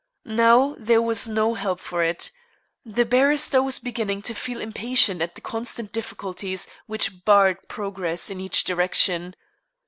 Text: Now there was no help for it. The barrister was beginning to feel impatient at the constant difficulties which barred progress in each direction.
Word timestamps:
Now 0.25 0.75
there 0.79 0.99
was 0.99 1.27
no 1.27 1.53
help 1.53 1.79
for 1.79 2.01
it. 2.03 2.31
The 2.83 3.05
barrister 3.05 3.61
was 3.61 3.77
beginning 3.77 4.23
to 4.23 4.33
feel 4.33 4.59
impatient 4.59 5.21
at 5.21 5.35
the 5.35 5.41
constant 5.41 5.91
difficulties 5.91 6.67
which 6.87 7.23
barred 7.23 7.67
progress 7.67 8.31
in 8.31 8.41
each 8.41 8.63
direction. 8.63 9.35